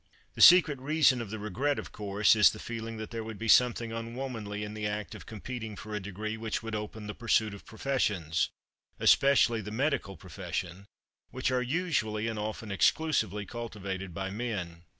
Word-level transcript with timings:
The 0.33 0.41
secret 0.41 0.79
reason 0.79 1.21
of 1.21 1.29
the 1.29 1.37
regret, 1.37 1.77
of 1.77 1.91
course, 1.91 2.35
is 2.35 2.49
the 2.49 2.57
feeling 2.57 2.97
that 2.97 3.11
there 3.11 3.23
would 3.23 3.37
be 3.37 3.47
something 3.47 3.91
unwomanly 3.91 4.63
in 4.63 4.73
the 4.73 4.87
act 4.87 5.13
of 5.13 5.27
competing 5.27 5.75
for 5.75 5.93
a 5.93 5.99
degree 5.99 6.37
which 6.37 6.63
would 6.63 6.73
open 6.73 7.05
the 7.05 7.13
pursuit 7.13 7.53
of 7.53 7.67
professions 7.67 8.49
especially 8.99 9.61
the 9.61 9.69
medical 9.69 10.17
profession 10.17 10.87
which 11.29 11.51
are 11.51 11.61
usually 11.61 12.27
and 12.27 12.39
often 12.39 12.71
exclusively 12.71 13.45
cultivated 13.45 14.11
by 14.11 14.31
men. 14.31 14.85